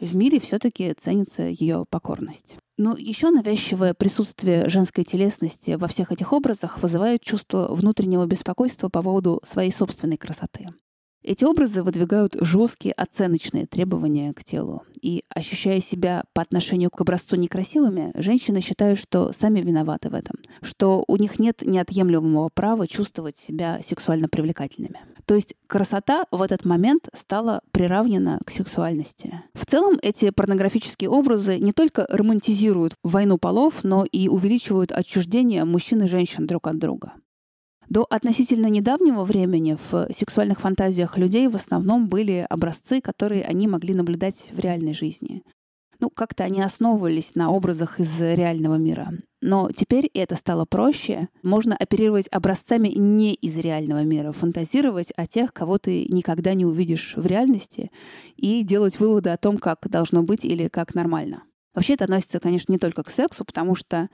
в 0.00 0.16
мире 0.16 0.40
все-таки 0.40 0.94
ценится 0.94 1.42
ее 1.42 1.84
покорность. 1.90 2.56
Но 2.78 2.96
еще 2.96 3.30
навязчивое 3.30 3.92
присутствие 3.92 4.68
женской 4.68 5.02
телесности 5.02 5.72
во 5.72 5.88
всех 5.88 6.12
этих 6.12 6.32
образах 6.32 6.80
вызывает 6.80 7.22
чувство 7.22 7.66
внутреннего 7.74 8.24
беспокойства 8.24 8.88
по 8.88 9.02
поводу 9.02 9.42
своей 9.44 9.72
собственной 9.72 10.16
красоты. 10.16 10.68
Эти 11.22 11.44
образы 11.44 11.82
выдвигают 11.82 12.36
жесткие 12.40 12.92
оценочные 12.92 13.66
требования 13.66 14.32
к 14.32 14.44
телу. 14.44 14.84
И, 15.02 15.24
ощущая 15.28 15.80
себя 15.80 16.24
по 16.32 16.42
отношению 16.42 16.90
к 16.90 17.00
образцу 17.00 17.36
некрасивыми, 17.36 18.12
женщины 18.14 18.60
считают, 18.60 18.98
что 18.98 19.32
сами 19.32 19.60
виноваты 19.60 20.10
в 20.10 20.14
этом, 20.14 20.36
что 20.62 21.04
у 21.06 21.16
них 21.16 21.38
нет 21.38 21.62
неотъемлемого 21.62 22.50
права 22.52 22.86
чувствовать 22.86 23.36
себя 23.36 23.80
сексуально 23.86 24.28
привлекательными. 24.28 25.00
То 25.28 25.34
есть 25.34 25.54
красота 25.66 26.24
в 26.30 26.40
этот 26.40 26.64
момент 26.64 27.08
стала 27.12 27.60
приравнена 27.70 28.40
к 28.46 28.50
сексуальности. 28.50 29.42
В 29.52 29.66
целом 29.66 29.98
эти 30.00 30.30
порнографические 30.30 31.10
образы 31.10 31.58
не 31.58 31.72
только 31.72 32.06
романтизируют 32.08 32.94
войну 33.02 33.36
полов, 33.36 33.84
но 33.84 34.06
и 34.10 34.28
увеличивают 34.28 34.90
отчуждение 34.90 35.64
мужчин 35.64 36.02
и 36.02 36.08
женщин 36.08 36.46
друг 36.46 36.66
от 36.66 36.78
друга. 36.78 37.12
До 37.88 38.06
относительно 38.10 38.66
недавнего 38.66 39.24
времени 39.24 39.76
в 39.90 40.08
сексуальных 40.12 40.60
фантазиях 40.60 41.16
людей 41.16 41.48
в 41.48 41.56
основном 41.56 42.08
были 42.08 42.46
образцы, 42.50 43.00
которые 43.00 43.44
они 43.44 43.66
могли 43.66 43.94
наблюдать 43.94 44.50
в 44.52 44.58
реальной 44.58 44.92
жизни. 44.92 45.42
Ну, 45.98 46.10
как-то 46.10 46.44
они 46.44 46.60
основывались 46.60 47.34
на 47.34 47.50
образах 47.50 47.98
из 47.98 48.20
реального 48.20 48.76
мира. 48.76 49.12
Но 49.40 49.70
теперь 49.72 50.08
это 50.14 50.36
стало 50.36 50.64
проще. 50.64 51.28
Можно 51.42 51.76
оперировать 51.76 52.28
образцами 52.30 52.88
не 52.88 53.34
из 53.34 53.56
реального 53.56 54.04
мира, 54.04 54.32
фантазировать 54.32 55.12
о 55.16 55.26
тех, 55.26 55.52
кого 55.52 55.78
ты 55.78 56.04
никогда 56.08 56.54
не 56.54 56.66
увидишь 56.66 57.14
в 57.16 57.26
реальности, 57.26 57.90
и 58.36 58.62
делать 58.62 59.00
выводы 59.00 59.30
о 59.30 59.38
том, 59.38 59.58
как 59.58 59.88
должно 59.88 60.22
быть 60.22 60.44
или 60.44 60.68
как 60.68 60.94
нормально. 60.94 61.42
Вообще 61.74 61.94
это 61.94 62.04
относится, 62.04 62.38
конечно, 62.38 62.70
не 62.70 62.78
только 62.78 63.02
к 63.02 63.10
сексу, 63.10 63.44
потому 63.44 63.74
что 63.74 64.08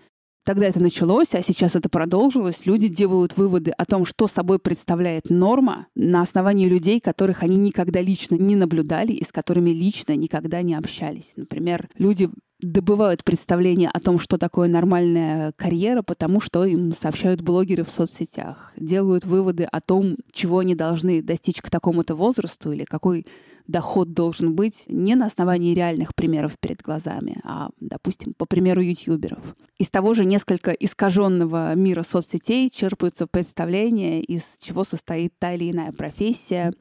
Тогда 0.44 0.66
это 0.66 0.80
началось, 0.82 1.34
а 1.34 1.42
сейчас 1.42 1.74
это 1.74 1.88
продолжилось. 1.88 2.66
Люди 2.66 2.88
делают 2.88 3.36
выводы 3.36 3.70
о 3.70 3.86
том, 3.86 4.04
что 4.04 4.26
собой 4.26 4.58
представляет 4.58 5.30
норма 5.30 5.86
на 5.94 6.20
основании 6.20 6.68
людей, 6.68 7.00
которых 7.00 7.42
они 7.42 7.56
никогда 7.56 8.02
лично 8.02 8.34
не 8.34 8.54
наблюдали 8.54 9.12
и 9.12 9.24
с 9.24 9.32
которыми 9.32 9.70
лично 9.70 10.14
никогда 10.14 10.60
не 10.60 10.74
общались. 10.74 11.32
Например, 11.36 11.88
люди 11.96 12.28
добывают 12.60 13.24
представление 13.24 13.88
о 13.92 14.00
том, 14.00 14.18
что 14.18 14.36
такое 14.36 14.68
нормальная 14.68 15.52
карьера, 15.52 16.02
потому 16.02 16.40
что 16.40 16.64
им 16.64 16.92
сообщают 16.92 17.40
блогеры 17.40 17.84
в 17.84 17.90
соцсетях, 17.90 18.72
делают 18.76 19.24
выводы 19.24 19.64
о 19.64 19.80
том, 19.80 20.16
чего 20.32 20.58
они 20.58 20.74
должны 20.74 21.22
достичь 21.22 21.60
к 21.62 21.70
такому-то 21.70 22.14
возрасту 22.14 22.72
или 22.72 22.84
какой 22.84 23.26
доход 23.66 24.12
должен 24.12 24.54
быть 24.54 24.84
не 24.88 25.14
на 25.14 25.26
основании 25.26 25.74
реальных 25.74 26.14
примеров 26.14 26.56
перед 26.58 26.82
глазами, 26.82 27.40
а, 27.44 27.70
допустим, 27.80 28.34
по 28.34 28.46
примеру 28.46 28.82
ютуберов. 28.82 29.40
Из 29.78 29.90
того 29.90 30.14
же 30.14 30.24
несколько 30.24 30.70
искаженного 30.72 31.74
мира 31.74 32.02
соцсетей 32.02 32.70
черпаются 32.70 33.26
представления, 33.26 34.22
из 34.22 34.56
чего 34.60 34.84
состоит 34.84 35.32
та 35.38 35.54
или 35.54 35.70
иная 35.70 35.92
профессия, 35.92 36.72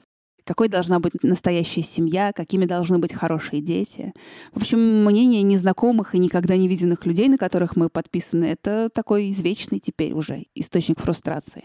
какой 0.45 0.67
должна 0.67 0.99
быть 0.99 1.13
настоящая 1.23 1.83
семья, 1.83 2.33
какими 2.33 2.65
должны 2.65 2.99
быть 2.99 3.13
хорошие 3.13 3.61
дети. 3.61 4.13
В 4.51 4.57
общем, 4.57 5.05
мнение 5.05 5.41
незнакомых 5.41 6.15
и 6.15 6.19
никогда 6.19 6.57
не 6.57 6.67
виденных 6.67 7.05
людей, 7.05 7.29
на 7.29 7.37
которых 7.37 7.75
мы 7.75 7.89
подписаны, 7.89 8.45
это 8.45 8.89
такой 8.93 9.29
извечный 9.29 9.79
теперь 9.79 10.13
уже 10.13 10.43
источник 10.55 10.99
фрустрации. 10.99 11.63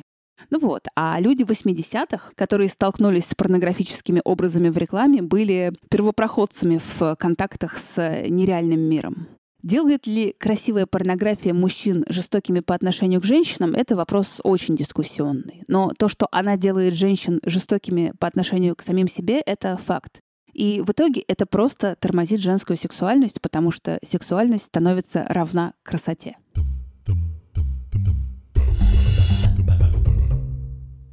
Ну 0.50 0.58
вот, 0.60 0.86
а 0.96 1.18
люди 1.20 1.42
80-х, 1.42 2.32
которые 2.34 2.68
столкнулись 2.68 3.26
с 3.26 3.34
порнографическими 3.34 4.20
образами 4.24 4.68
в 4.68 4.78
рекламе, 4.78 5.22
были 5.22 5.72
первопроходцами 5.90 6.80
в 6.82 7.16
контактах 7.16 7.76
с 7.76 7.96
нереальным 8.28 8.80
миром. 8.80 9.28
Делает 9.62 10.06
ли 10.06 10.34
красивая 10.38 10.86
порнография 10.86 11.52
мужчин 11.52 12.04
жестокими 12.08 12.60
по 12.60 12.74
отношению 12.74 13.20
к 13.20 13.24
женщинам, 13.24 13.74
это 13.74 13.96
вопрос 13.96 14.40
очень 14.44 14.76
дискуссионный. 14.76 15.64
Но 15.66 15.92
то, 15.98 16.08
что 16.08 16.28
она 16.30 16.56
делает 16.56 16.94
женщин 16.94 17.40
жестокими 17.44 18.12
по 18.20 18.28
отношению 18.28 18.76
к 18.76 18.82
самим 18.82 19.08
себе, 19.08 19.40
это 19.40 19.76
факт. 19.76 20.20
И 20.52 20.80
в 20.84 20.90
итоге 20.90 21.22
это 21.26 21.44
просто 21.44 21.96
тормозит 22.00 22.40
женскую 22.40 22.76
сексуальность, 22.76 23.40
потому 23.40 23.72
что 23.72 23.98
сексуальность 24.04 24.66
становится 24.66 25.24
равна 25.28 25.72
красоте. 25.82 26.36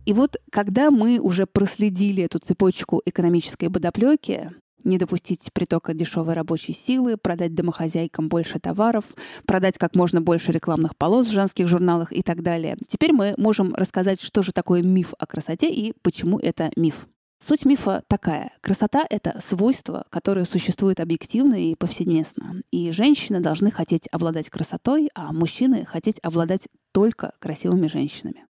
И 0.05 0.13
вот 0.13 0.37
когда 0.51 0.91
мы 0.91 1.19
уже 1.19 1.47
проследили 1.47 2.23
эту 2.23 2.39
цепочку 2.39 3.01
экономической 3.05 3.69
бодоплеки, 3.69 4.51
не 4.83 4.99
допустить 4.99 5.49
притока 5.51 5.95
дешевой 5.95 6.35
рабочей 6.35 6.73
силы, 6.73 7.17
продать 7.17 7.55
домохозяйкам 7.55 8.29
больше 8.29 8.59
товаров, 8.59 9.15
продать 9.47 9.79
как 9.79 9.95
можно 9.95 10.21
больше 10.21 10.51
рекламных 10.51 10.95
полос 10.95 11.27
в 11.27 11.33
женских 11.33 11.67
журналах 11.67 12.13
и 12.13 12.21
так 12.21 12.43
далее. 12.43 12.77
Теперь 12.87 13.11
мы 13.11 13.33
можем 13.37 13.73
рассказать, 13.73 14.21
что 14.21 14.43
же 14.43 14.51
такое 14.51 14.83
миф 14.83 15.13
о 15.17 15.25
красоте 15.25 15.71
и 15.71 15.93
почему 16.03 16.37
это 16.37 16.71
миф. 16.75 17.07
Суть 17.43 17.65
мифа 17.65 18.03
такая. 18.07 18.53
Красота— 18.61 19.05
это 19.09 19.39
свойство, 19.43 20.05
которое 20.09 20.45
существует 20.45 20.99
объективно 20.99 21.55
и 21.55 21.75
повсеместно. 21.75 22.61
И 22.71 22.91
женщины 22.91 23.39
должны 23.39 23.71
хотеть 23.71 24.07
обладать 24.11 24.49
красотой, 24.49 25.09
а 25.15 25.33
мужчины— 25.33 25.85
хотеть 25.87 26.19
обладать 26.23 26.67
только 26.93 27.33
красивыми 27.39 27.87
женщинами. 27.87 28.45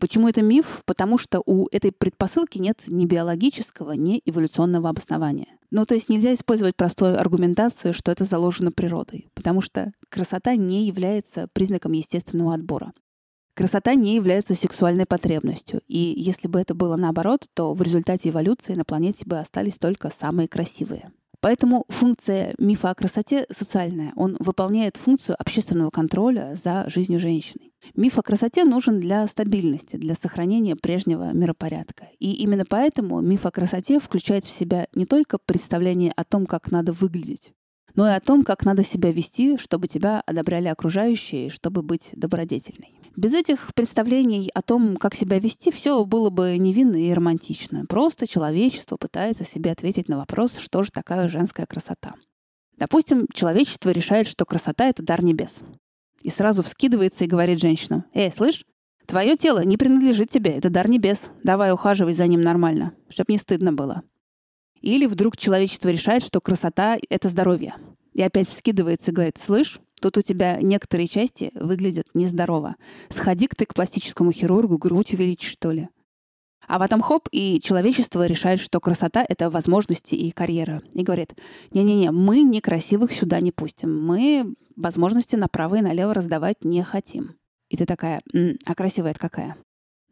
Почему 0.00 0.28
это 0.28 0.42
миф? 0.42 0.82
Потому 0.84 1.18
что 1.18 1.42
у 1.44 1.68
этой 1.70 1.92
предпосылки 1.92 2.58
нет 2.58 2.82
ни 2.86 3.06
биологического, 3.06 3.92
ни 3.92 4.20
эволюционного 4.24 4.90
обоснования. 4.90 5.48
Ну, 5.70 5.84
то 5.84 5.94
есть 5.94 6.08
нельзя 6.08 6.32
использовать 6.34 6.76
простую 6.76 7.20
аргументацию, 7.20 7.92
что 7.94 8.12
это 8.12 8.24
заложено 8.24 8.72
природой, 8.72 9.28
потому 9.34 9.60
что 9.60 9.92
красота 10.08 10.54
не 10.54 10.86
является 10.86 11.48
признаком 11.52 11.92
естественного 11.92 12.54
отбора. 12.54 12.92
Красота 13.54 13.94
не 13.94 14.16
является 14.16 14.54
сексуальной 14.54 15.06
потребностью, 15.06 15.80
и 15.88 16.14
если 16.16 16.46
бы 16.46 16.60
это 16.60 16.74
было 16.74 16.96
наоборот, 16.96 17.46
то 17.54 17.72
в 17.72 17.80
результате 17.80 18.28
эволюции 18.28 18.74
на 18.74 18.84
планете 18.84 19.24
бы 19.24 19.38
остались 19.38 19.78
только 19.78 20.10
самые 20.10 20.46
красивые. 20.46 21.10
Поэтому 21.46 21.84
функция 21.88 22.56
мифа 22.58 22.90
о 22.90 22.94
красоте 22.96 23.46
социальная. 23.52 24.12
Он 24.16 24.36
выполняет 24.40 24.96
функцию 24.96 25.36
общественного 25.38 25.90
контроля 25.90 26.56
за 26.60 26.90
жизнью 26.90 27.20
женщины. 27.20 27.70
Миф 27.94 28.18
о 28.18 28.22
красоте 28.22 28.64
нужен 28.64 28.98
для 28.98 29.24
стабильности, 29.28 29.94
для 29.94 30.16
сохранения 30.16 30.74
прежнего 30.74 31.32
миропорядка. 31.32 32.08
И 32.18 32.32
именно 32.32 32.64
поэтому 32.68 33.20
миф 33.20 33.46
о 33.46 33.52
красоте 33.52 34.00
включает 34.00 34.44
в 34.44 34.50
себя 34.50 34.88
не 34.92 35.06
только 35.06 35.38
представление 35.38 36.12
о 36.16 36.24
том, 36.24 36.46
как 36.46 36.72
надо 36.72 36.90
выглядеть, 36.90 37.52
но 37.96 38.06
и 38.06 38.12
о 38.12 38.20
том, 38.20 38.44
как 38.44 38.64
надо 38.64 38.84
себя 38.84 39.10
вести, 39.10 39.56
чтобы 39.56 39.88
тебя 39.88 40.22
одобряли 40.26 40.68
окружающие, 40.68 41.50
чтобы 41.50 41.82
быть 41.82 42.10
добродетельной. 42.12 43.00
Без 43.16 43.32
этих 43.32 43.72
представлений 43.74 44.50
о 44.52 44.60
том, 44.60 44.98
как 44.98 45.14
себя 45.14 45.38
вести, 45.38 45.72
все 45.72 46.04
было 46.04 46.28
бы 46.28 46.58
невинно 46.58 46.96
и 46.96 47.12
романтично. 47.14 47.86
Просто 47.86 48.26
человечество 48.26 48.98
пытается 48.98 49.42
себе 49.42 49.70
ответить 49.70 50.08
на 50.08 50.18
вопрос, 50.18 50.58
что 50.58 50.82
же 50.82 50.90
такая 50.92 51.30
женская 51.30 51.64
красота. 51.64 52.14
Допустим, 52.76 53.26
человечество 53.32 53.88
решает, 53.88 54.26
что 54.26 54.44
красота— 54.44 54.84
это 54.88 55.02
дар 55.02 55.24
небес. 55.24 55.60
И 56.20 56.28
сразу 56.28 56.62
вскидывается 56.62 57.24
и 57.24 57.28
говорит 57.28 57.58
женщинам, 57.58 58.04
«Эй, 58.12 58.30
слышь, 58.30 58.66
твое 59.06 59.34
тело 59.36 59.64
не 59.64 59.78
принадлежит 59.78 60.28
тебе, 60.28 60.50
это 60.50 60.68
дар 60.68 60.90
небес. 60.90 61.30
Давай 61.42 61.72
ухаживай 61.72 62.12
за 62.12 62.26
ним 62.26 62.42
нормально, 62.42 62.92
чтоб 63.08 63.30
не 63.30 63.38
стыдно 63.38 63.72
было». 63.72 64.02
Или 64.80 65.06
вдруг 65.06 65.36
человечество 65.36 65.88
решает, 65.88 66.24
что 66.24 66.40
красота— 66.40 66.98
это 67.08 67.28
здоровье. 67.28 67.74
И 68.12 68.22
опять 68.22 68.48
вскидывается 68.48 69.10
и 69.10 69.14
говорит, 69.14 69.38
«Слышь, 69.38 69.80
Тут 70.00 70.18
у 70.18 70.22
тебя 70.22 70.58
некоторые 70.60 71.08
части 71.08 71.50
выглядят 71.54 72.06
нездорово. 72.14 72.76
Сходи-ка 73.08 73.56
ты 73.56 73.66
к 73.66 73.74
пластическому 73.74 74.30
хирургу, 74.30 74.78
грудь 74.78 75.14
увеличь, 75.14 75.48
что 75.48 75.70
ли. 75.70 75.88
А 76.68 76.78
потом 76.78 77.00
хоп, 77.00 77.28
и 77.30 77.60
человечество 77.62 78.26
решает, 78.26 78.60
что 78.60 78.80
красота— 78.80 79.24
это 79.28 79.50
возможности 79.50 80.14
и 80.14 80.30
карьера. 80.32 80.82
И 80.92 81.02
говорит, 81.02 81.34
не-не-не, 81.70 82.10
мы 82.10 82.42
некрасивых 82.42 83.12
сюда 83.12 83.40
не 83.40 83.52
пустим. 83.52 84.04
Мы 84.04 84.54
возможности 84.74 85.36
направо 85.36 85.76
и 85.76 85.80
налево 85.80 86.12
раздавать 86.12 86.64
не 86.64 86.82
хотим. 86.82 87.36
И 87.68 87.76
ты 87.76 87.86
такая, 87.86 88.20
а 88.64 88.74
красивая 88.74 89.12
это 89.12 89.20
какая? 89.20 89.56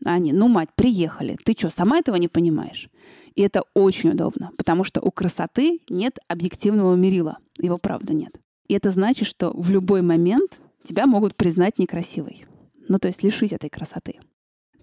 А 0.05 0.14
они, 0.14 0.33
ну, 0.33 0.49
мать, 0.49 0.69
приехали. 0.75 1.37
Ты 1.45 1.53
что, 1.53 1.71
сама 1.71 1.99
этого 1.99 2.17
не 2.17 2.29
понимаешь? 2.29 2.88
И 3.35 3.43
это 3.43 3.62
очень 3.75 4.11
удобно, 4.11 4.51
потому 4.57 4.85
что 4.85 5.01
у 5.01 5.11
красоты 5.11 5.81
нет 5.88 6.19
объективного 6.29 6.95
мерила. 6.95 7.38
Его 7.59 7.79
правда 7.79 8.14
нет. 8.14 8.38
И 8.69 8.75
это 8.75 8.90
значит, 8.90 9.27
что 9.27 9.51
в 9.51 9.71
любой 9.71 10.03
момент 10.03 10.61
тебя 10.87 11.07
могут 11.07 11.35
признать 11.35 11.79
некрасивой. 11.79 12.47
Ну, 12.88 12.99
то 12.99 13.09
есть 13.09 13.23
лишить 13.23 13.53
этой 13.53 13.71
красоты. 13.71 14.21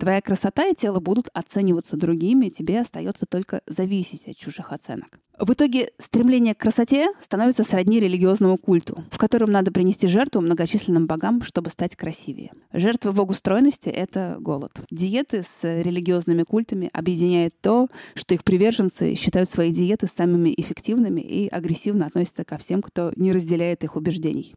Твоя 0.01 0.19
красота 0.19 0.65
и 0.65 0.73
тело 0.73 0.99
будут 0.99 1.27
оцениваться 1.31 1.95
другими, 1.95 2.49
тебе 2.49 2.79
остается 2.79 3.27
только 3.27 3.61
зависеть 3.67 4.27
от 4.27 4.35
чужих 4.35 4.71
оценок. 4.71 5.19
В 5.37 5.53
итоге 5.53 5.91
стремление 5.99 6.55
к 6.55 6.57
красоте 6.57 7.11
становится 7.21 7.63
сродни 7.63 7.99
религиозному 7.99 8.57
культу, 8.57 9.03
в 9.11 9.19
котором 9.19 9.51
надо 9.51 9.71
принести 9.71 10.07
жертву 10.07 10.41
многочисленным 10.41 11.05
богам, 11.05 11.43
чтобы 11.43 11.69
стать 11.69 11.95
красивее. 11.95 12.51
Жертва 12.73 13.11
богу 13.11 13.33
стройности— 13.33 13.89
это 13.89 14.37
голод. 14.39 14.71
Диеты 14.89 15.43
с 15.43 15.59
религиозными 15.61 16.41
культами 16.41 16.89
объединяет 16.93 17.53
то, 17.61 17.87
что 18.15 18.33
их 18.33 18.43
приверженцы 18.43 19.13
считают 19.13 19.49
свои 19.49 19.71
диеты 19.71 20.07
самыми 20.07 20.51
эффективными 20.57 21.21
и 21.21 21.47
агрессивно 21.47 22.07
относятся 22.07 22.43
ко 22.43 22.57
всем, 22.57 22.81
кто 22.81 23.13
не 23.17 23.31
разделяет 23.31 23.83
их 23.83 23.95
убеждений. 23.95 24.55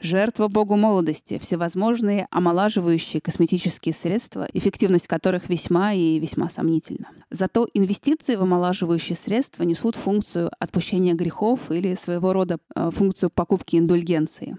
Жертва 0.00 0.46
богу 0.46 0.76
молодости, 0.76 1.38
всевозможные 1.38 2.28
омолаживающие 2.30 3.20
косметические 3.20 3.92
средства, 3.92 4.48
эффективность 4.52 5.08
которых 5.08 5.48
весьма 5.48 5.92
и 5.92 6.20
весьма 6.20 6.48
сомнительна. 6.48 7.08
Зато 7.30 7.68
инвестиции 7.74 8.36
в 8.36 8.42
омолаживающие 8.42 9.16
средства 9.16 9.64
несут 9.64 9.96
функцию 9.96 10.50
отпущения 10.60 11.14
грехов 11.14 11.72
или 11.72 11.96
своего 11.96 12.32
рода 12.32 12.58
э, 12.76 12.90
функцию 12.92 13.30
покупки 13.30 13.76
индульгенции. 13.76 14.56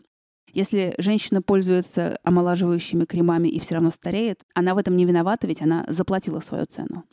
Если 0.54 0.96
женщина 0.98 1.42
пользуется 1.42 2.20
омолаживающими 2.24 3.06
кремами 3.06 3.48
и 3.48 3.60
все 3.60 3.76
равно 3.76 3.92
стареет, 3.92 4.42
она 4.54 4.74
в 4.74 4.78
этом 4.78 4.98
не 4.98 5.06
виновата, 5.06 5.48
ведь 5.48 5.62
она 5.62 5.86
заплатила 5.88 6.40
свою 6.40 6.66
цену. 6.66 7.06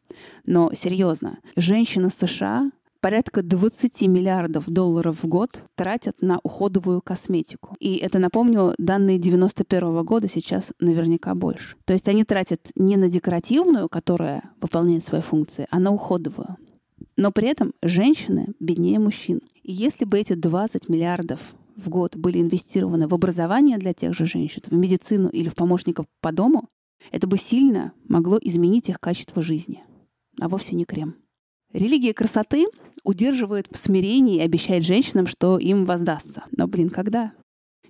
Но 0.46 0.72
серьезно, 0.74 1.38
женщины 1.54 2.10
США 2.10 2.70
порядка 3.06 3.44
20 3.44 4.02
миллиардов 4.08 4.64
долларов 4.66 5.22
в 5.22 5.28
год 5.28 5.62
тратят 5.76 6.22
на 6.22 6.40
уходовую 6.42 7.00
косметику. 7.00 7.76
И 7.78 7.98
это, 7.98 8.18
напомню, 8.18 8.74
данные 8.78 9.18
91 9.18 10.02
года 10.02 10.28
сейчас 10.28 10.72
наверняка 10.80 11.36
больше. 11.36 11.76
То 11.84 11.92
есть 11.92 12.08
они 12.08 12.24
тратят 12.24 12.72
не 12.74 12.96
на 12.96 13.08
декоративную, 13.08 13.88
которая 13.88 14.50
выполняет 14.60 15.04
свои 15.04 15.20
функции, 15.20 15.68
а 15.70 15.78
на 15.78 15.92
уходовую. 15.92 16.56
Но 17.16 17.30
при 17.30 17.46
этом 17.46 17.74
женщины 17.80 18.48
беднее 18.58 18.98
мужчин. 18.98 19.40
И 19.62 19.72
если 19.72 20.04
бы 20.04 20.18
эти 20.18 20.32
20 20.32 20.88
миллиардов 20.88 21.54
в 21.76 21.88
год 21.88 22.16
были 22.16 22.40
инвестированы 22.40 23.06
в 23.06 23.14
образование 23.14 23.78
для 23.78 23.92
тех 23.92 24.14
же 24.14 24.26
женщин, 24.26 24.62
в 24.66 24.74
медицину 24.74 25.28
или 25.28 25.48
в 25.48 25.54
помощников 25.54 26.06
по 26.20 26.32
дому, 26.32 26.68
это 27.12 27.28
бы 27.28 27.38
сильно 27.38 27.92
могло 28.08 28.36
изменить 28.42 28.88
их 28.88 28.98
качество 28.98 29.42
жизни, 29.42 29.84
а 30.40 30.48
вовсе 30.48 30.74
не 30.74 30.84
крем. 30.84 31.14
Религия 31.72 32.14
красоты 32.14 32.66
удерживает 33.06 33.68
в 33.70 33.76
смирении 33.76 34.36
и 34.36 34.42
обещает 34.42 34.84
женщинам, 34.84 35.26
что 35.26 35.58
им 35.58 35.84
воздастся. 35.84 36.44
Но, 36.50 36.66
блин, 36.66 36.90
когда? 36.90 37.32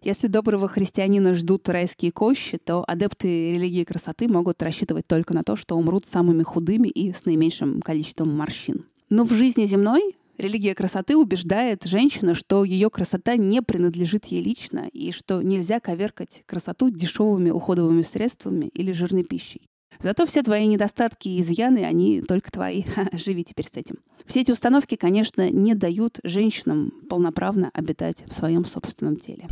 Если 0.03 0.29
доброго 0.29 0.69
христианина 0.69 1.35
ждут 1.35 1.69
райские 1.69 2.13
кощи, 2.13 2.59
то 2.59 2.85
адепты 2.87 3.53
религии 3.53 3.83
красоты 3.83 4.29
могут 4.29 4.63
рассчитывать 4.63 5.07
только 5.07 5.35
на 5.35 5.43
то, 5.43 5.57
что 5.57 5.77
умрут 5.77 6.05
самыми 6.05 6.43
худыми 6.43 6.89
и 6.89 7.13
с 7.13 7.25
наименьшим 7.25 7.81
количеством 7.81 8.37
морщин. 8.37 8.85
Но 9.09 9.25
в 9.25 9.33
жизни 9.33 9.65
земной 9.65 10.17
религия 10.37 10.75
красоты 10.75 11.17
убеждает 11.17 11.85
женщину, 11.85 12.35
что 12.35 12.63
ее 12.63 12.91
красота 12.91 13.37
не 13.37 13.63
принадлежит 13.63 14.27
ей 14.27 14.43
лично 14.43 14.87
и 14.93 15.13
что 15.13 15.41
нельзя 15.41 15.81
коверкать 15.81 16.43
красоту 16.45 16.91
дешевыми 16.91 17.51
уходовыми 17.51 18.03
средствами 18.03 18.67
или 18.75 18.93
жирной 18.93 19.25
пищей. 19.25 19.63
Зато 20.01 20.27
все 20.27 20.43
твои 20.43 20.67
недостатки 20.67 21.29
и 21.29 21.41
изъяны, 21.41 21.85
они 21.85 22.23
только 22.23 22.51
твои. 22.51 22.85
Живи 23.13 23.45
теперь 23.45 23.67
с 23.67 23.77
этим. 23.77 23.97
Все 24.27 24.41
эти 24.41 24.51
установки, 24.51 24.97
конечно, 24.97 25.51
не 25.51 25.75
дают 25.75 26.21
женщинам 26.25 26.93
полноправно 27.09 27.71
обитать 27.73 28.25
в 28.29 28.35
своем 28.35 28.65
собственном 28.65 29.17
теле. 29.17 29.47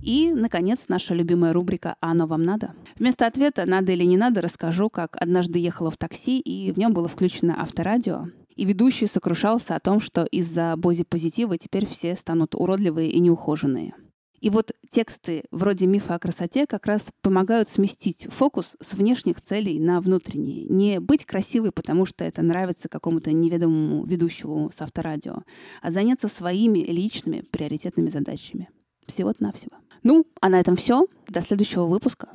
И, 0.00 0.32
наконец, 0.32 0.86
наша 0.88 1.12
любимая 1.12 1.52
рубрика 1.52 1.96
«А 2.00 2.12
оно 2.12 2.26
вам 2.26 2.40
надо?». 2.40 2.72
Вместо 2.98 3.26
ответа 3.26 3.66
«надо 3.66 3.92
или 3.92 4.04
не 4.04 4.16
надо» 4.16 4.40
расскажу, 4.40 4.88
как 4.88 5.18
однажды 5.20 5.58
ехала 5.58 5.90
в 5.90 5.98
такси, 5.98 6.40
и 6.40 6.72
в 6.72 6.78
нем 6.78 6.94
было 6.94 7.08
включено 7.08 7.60
авторадио. 7.60 8.28
И 8.56 8.64
ведущий 8.64 9.06
сокрушался 9.06 9.76
о 9.76 9.80
том, 9.80 10.00
что 10.00 10.24
из-за 10.24 10.74
бози-позитива 10.78 11.58
теперь 11.58 11.86
все 11.86 12.16
станут 12.16 12.54
уродливые 12.54 13.10
и 13.10 13.20
неухоженные– 13.20 13.92
И 14.40 14.50
вот 14.50 14.72
тексты 14.88 15.44
вроде 15.50 15.86
мифа 15.86 16.14
о 16.14 16.18
красоте 16.18 16.66
как 16.66 16.86
раз 16.86 17.08
помогают 17.22 17.68
сместить 17.68 18.26
фокус 18.30 18.76
с 18.80 18.94
внешних 18.94 19.40
целей 19.40 19.80
на 19.80 20.00
внутренние. 20.00 20.64
Не 20.64 21.00
быть 21.00 21.24
красивой, 21.24 21.72
потому 21.72 22.06
что 22.06 22.24
это 22.24 22.42
нравится 22.42 22.88
какому-то 22.88 23.32
неведомому 23.32 24.04
ведущему 24.04 24.70
с 24.74 24.80
авторадио, 24.80 25.42
а 25.82 25.90
заняться 25.90 26.28
своими 26.28 26.80
личными 26.80 27.44
приоритетными 27.50 28.08
задачами. 28.08 28.68
Всего-навсего. 29.06 29.76
Ну, 30.02 30.26
а 30.40 30.48
на 30.48 30.60
этом 30.60 30.76
все. 30.76 31.06
До 31.28 31.40
следующего 31.40 31.86
выпуска. 31.86 32.28